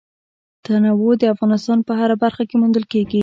تنوع 0.65 1.13
د 1.17 1.23
افغانستان 1.33 1.79
په 1.87 1.93
هره 1.99 2.15
برخه 2.23 2.43
کې 2.49 2.55
موندل 2.61 2.85
کېږي. 2.93 3.19